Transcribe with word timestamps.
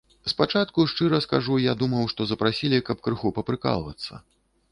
Спачатку, 0.31 0.85
шчыра 0.93 1.19
скажу, 1.25 1.57
я 1.65 1.73
думаў, 1.83 2.09
што 2.13 2.27
запрасілі, 2.31 2.79
каб 2.87 3.05
крыху 3.09 3.33
папрыкалвацца. 3.39 4.13